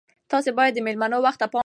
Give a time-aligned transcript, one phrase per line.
[0.31, 1.59] تاسي باید د میلمنو وخت ته پام وکړئ.